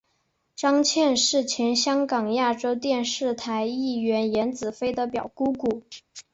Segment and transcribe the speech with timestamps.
[0.55, 3.35] 张茜是前香港亚洲电视
[3.67, 5.83] 艺员颜子菲的表姑姑。